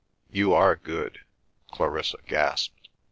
[0.31, 1.19] "You are good!"
[1.69, 2.89] Clarissa gasped.